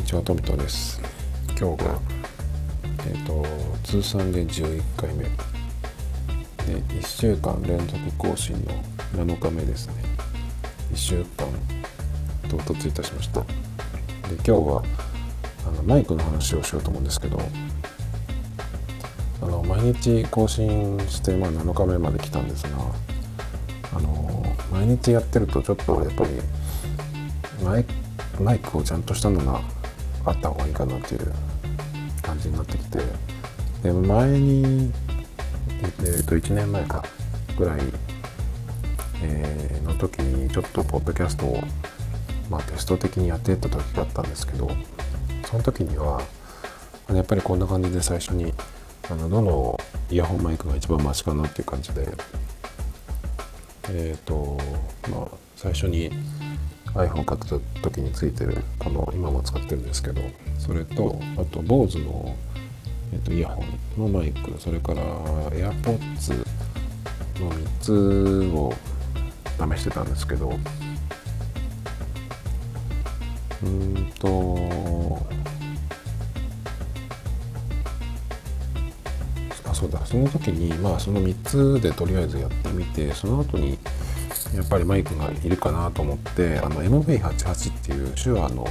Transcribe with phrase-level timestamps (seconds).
[0.00, 0.98] にちはトミトです。
[1.58, 2.00] 今日が
[3.06, 3.44] えっ、ー、と
[3.84, 5.24] 通算で11回目。
[5.24, 5.30] で
[6.94, 10.02] 1週間連続更新の7日目ですね。
[10.94, 11.46] 1週間
[12.48, 13.40] 唐突いたしました。
[13.40, 13.46] で
[14.36, 14.82] 今日は
[15.68, 17.38] あのマイクの話をしようと思うんですけど
[19.42, 22.70] あの毎日更新して、まあ、7日目まで来たんですが
[23.98, 26.30] あの毎日やってるとちょっとやっぱり
[28.42, 29.60] マイクをちゃんとしたのが
[30.24, 31.32] あった方がいいかなっていう
[32.22, 32.98] 感じになってきて。
[33.82, 34.92] で前に、
[35.82, 37.02] えー、と1年前か
[37.56, 37.80] ぐらい、
[39.84, 41.62] の時にちょっとポッドキャストを、
[42.50, 44.70] まあ、テスト的にやってた時があったんですけど
[45.44, 46.22] その時には
[47.08, 48.52] やっぱりこんな感じで最初に
[49.10, 49.78] あのどの
[50.10, 52.06] イヤホンマイクが一番マシかなっていう感じで
[53.90, 54.56] えっ、と
[55.10, 56.10] まあ最初に
[56.94, 57.46] iPhone 買った
[57.82, 60.20] 時についてるこの今も使ってるんですけど
[60.58, 62.36] それとあと BOSE の、
[63.12, 63.62] えーと、イヤホ
[63.98, 65.02] ンのマイクそれから
[65.50, 66.38] AirPods
[67.40, 68.72] の3つを
[69.74, 70.58] 試してたんですけど
[73.62, 74.58] うんと
[79.66, 83.78] あそうだその時にまあその3つでとりあえずやってみてその後に
[84.54, 88.66] やっぱりマイクがいるかなと思ってあの MV88 っていう手話の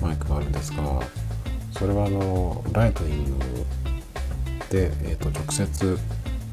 [0.00, 0.82] マイクがあるんですが
[1.72, 3.44] それはあのライトニング
[4.70, 5.98] で、えー、と直接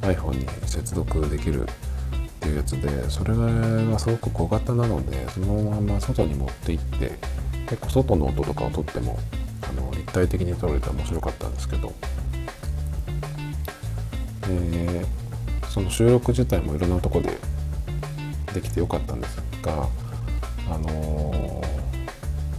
[0.01, 1.65] iPhone に接続できるっ
[2.39, 7.11] ていうやつでそれがすごく小型なのでそのまま外に持って行って
[7.69, 9.17] 結構外の音とかを取っても
[9.69, 11.94] あの立体的に撮れて面白かったんですけど、
[14.50, 17.38] えー、その収録自体もいろんなとこで
[18.59, 19.88] できてよかったんですが
[20.69, 21.62] あの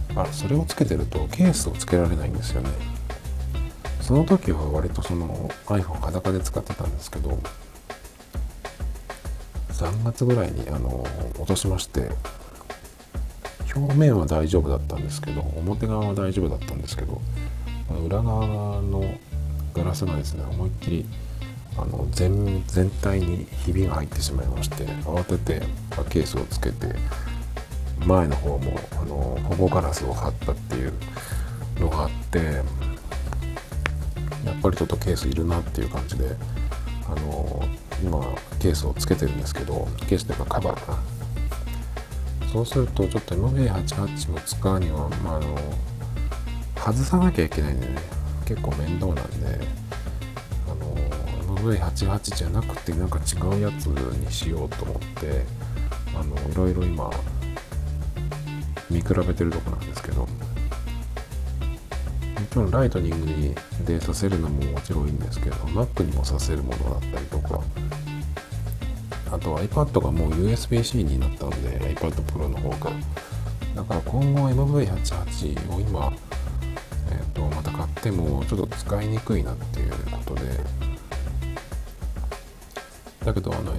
[0.09, 2.69] ー、あそれをつけてるとケースをつけられないんですよね。
[4.01, 7.37] その時は割とその iPhone 裸で使ってたんですけど
[9.69, 11.05] 3月ぐらいにあの
[11.37, 12.09] 落としまして
[13.75, 17.21] 表面は大丈夫だったんですけど表側は大丈夫だったんですけど
[18.03, 19.03] 裏側の
[19.75, 21.05] ガラスがですね思いっきり
[21.81, 25.65] あの全全体にひびが入ってしまいまして慌てて
[26.09, 26.93] ケースをつけて
[28.05, 30.93] 前の方もあの保護ガラスを貼ったっていう
[31.79, 32.39] のがあって
[34.45, 36.35] やっぱりちょっとケースいるなっていう感じで
[37.05, 37.63] あの
[38.03, 38.21] 今
[38.59, 41.19] ケースをつけてるんですけどケースというかカバーか。
[42.51, 45.55] そうするとちょっと MA88 を使うには、まあ、あの
[46.75, 47.95] 外さなきゃいけないんでね
[48.45, 49.59] 結構面倒なんで
[50.67, 51.08] あの
[51.59, 55.45] V88 じゃなくてなんか違うやつにしようと思って
[56.15, 57.09] あのいろいろ今
[58.89, 60.27] 見比べてるとこなんですけども
[62.49, 63.55] ちろんライトニングに
[63.85, 67.61] でさせるのももちろんいいんですけど Mac にもさせるものだったりとか
[69.31, 72.91] あと iPad がもう USB-C になったので iPad Pro の方が。
[73.75, 76.11] だから今後 MV88 を今、
[77.11, 80.41] えーとまた買ってもちょっと使いにくいなっていうことで
[83.23, 83.73] だけどあの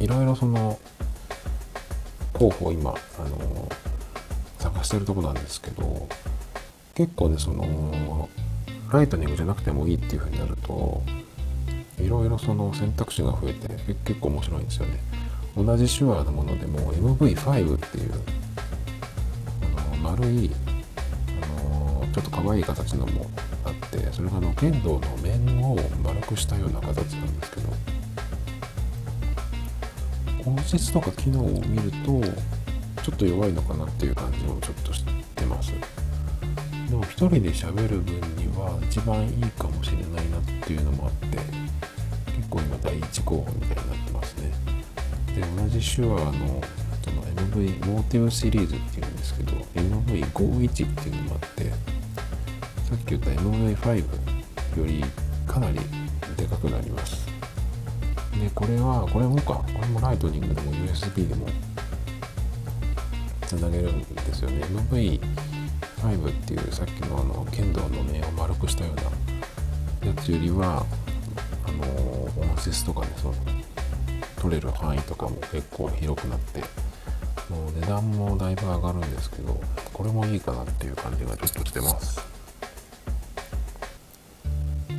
[0.00, 0.78] いろいろその
[2.32, 3.68] 候補を今あの
[4.58, 6.08] 探してるとこなんですけど
[6.94, 8.28] 結構ねその
[8.92, 11.02] ライトニングじゃなくてもいいっていう風になると
[12.00, 13.68] いろいろその選択肢が増えて
[14.04, 14.98] 結構面白いんですよね。
[15.56, 18.12] 同じ手話のものでも MV5 っていう
[19.76, 20.50] あの丸い
[21.42, 23.26] あのちょっと可愛い形のも
[23.64, 27.68] あってそれがあの剣道の面を丸くしたような形なんですけど
[30.48, 32.22] 音質とか機能を見ると
[33.02, 35.72] ちょっと弱いのかなっていう感じをちょっとしてます。
[36.88, 41.36] でも一人で喋る分には一番いいかもしれないなっていうのもあって
[42.34, 44.52] 結構今第一候補みたいになってますね。
[45.34, 46.62] で同じ手話の
[47.04, 51.64] その MV モーティブシリーズっていうんですけど MV51 っていうのもあって
[52.88, 55.04] さっき言った MV5 より
[55.46, 55.78] かなり
[56.36, 57.37] でかくなります。
[58.38, 59.54] でこれはこれもか。
[59.54, 61.46] これもライトニングでも USB でも
[63.46, 64.64] つなげるんですよね。
[64.64, 70.84] MV5 っていうさっきのあの剣道の面を丸くしたようなやつよりは
[71.66, 71.84] あの
[72.40, 73.34] 音質とかねその
[74.36, 76.60] 取れる範囲とかも結構広くなって
[77.50, 79.60] もう値段もだいぶ上がるんですけど
[79.92, 82.20] これもいいかなっていう感じがちょっとしてます。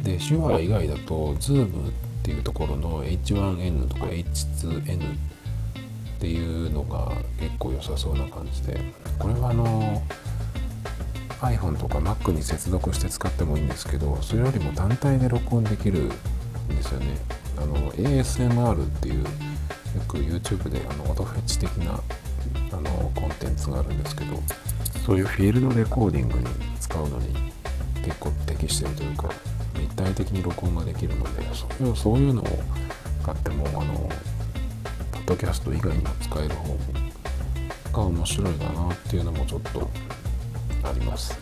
[0.04, 1.92] で手話以外だと Zoom
[2.30, 5.18] っていうところの H1N とか H2N っ
[6.20, 8.80] ていうのが結構良さそうな感じで
[9.18, 10.04] これはあの
[11.42, 17.18] iPhone とか Mac に接続して使ってもいいんですけどそれよりも単体で録音できるんですよね。
[17.58, 19.30] あの ASMR っていうよ
[20.08, 22.00] く YouTube であの音フェチ的な
[22.72, 24.40] あのコンテンツがあるんですけど
[25.04, 26.46] そういうフィールドレコーディングに
[26.80, 27.34] 使うのに
[28.06, 29.30] 結構適してるというか
[30.04, 32.46] 体的に録音ができるのでそういうそういうのを
[33.24, 34.10] 買ってもあの
[35.12, 36.78] ポッドキャスト以外にも使える方
[37.94, 39.90] が面白いかなっていうのもちょっと
[40.84, 41.38] あります。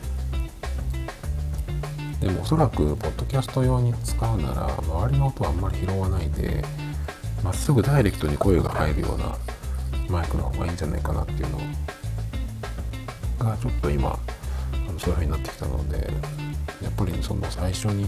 [2.20, 6.64] でもおそらくポッドキャスト用に使うなら周りの音はあんまり拾わないで
[7.44, 9.38] まっすぐダイレクトに声が入るような
[10.10, 11.60] マイクの方がいいんじゃないかなっていうの
[13.38, 14.18] がちょっと今
[14.98, 16.12] そういう風になってきたので
[16.82, 18.08] やっぱりその最初に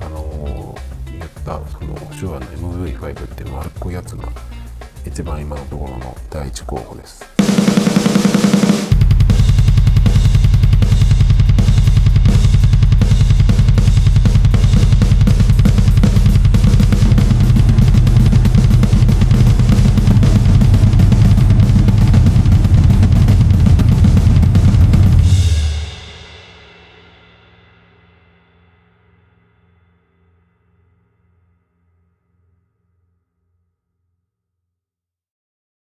[0.00, 0.74] あの
[1.06, 4.28] 言ったその手話の MV5 って丸っこいやつが
[5.06, 7.79] 一番今のところの第一候補です。